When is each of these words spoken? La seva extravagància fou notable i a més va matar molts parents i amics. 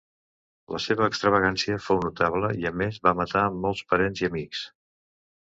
La 0.75 0.79
seva 0.85 1.09
extravagància 1.11 1.77
fou 1.89 1.99
notable 2.05 2.49
i 2.63 2.67
a 2.71 2.73
més 2.83 2.99
va 3.09 3.15
matar 3.21 3.45
molts 3.67 3.85
parents 3.95 4.25
i 4.25 4.29
amics. 4.31 4.65